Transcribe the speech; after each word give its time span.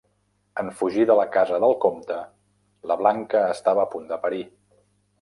En 0.61 0.71
fugir 0.79 1.05
de 1.11 1.17
la 1.19 1.25
casa 1.35 1.59
del 1.65 1.77
comte, 1.85 2.19
la 2.93 3.01
Blanca 3.05 3.47
estava 3.61 3.89
a 3.89 3.91
punt 3.97 4.13
de 4.15 4.23
parir. 4.27 4.45